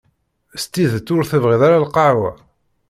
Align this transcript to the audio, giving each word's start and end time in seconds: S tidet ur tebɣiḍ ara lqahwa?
S 0.61 0.63
tidet 0.73 1.07
ur 1.15 1.23
tebɣiḍ 1.31 1.61
ara 1.67 1.83
lqahwa? 1.85 2.31